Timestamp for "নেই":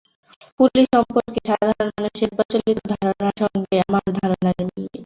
4.85-4.99